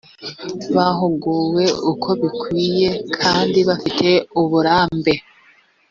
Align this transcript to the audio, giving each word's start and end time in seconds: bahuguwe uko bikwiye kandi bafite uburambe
bahuguwe 0.75 1.63
uko 1.91 2.09
bikwiye 2.21 2.89
kandi 3.21 3.59
bafite 3.69 4.07
uburambe 4.41 5.13